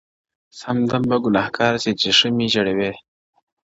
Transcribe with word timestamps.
o 0.51 0.53
سمدم 0.59 1.01
به 1.09 1.15
گنهــكاره 1.23 1.77
ســـې 1.83 1.91
چـــــــي 1.99 2.11
ښـــــه 2.17 2.29
مـــــــــي 2.37 2.47
ژړوې؛ 2.53 2.91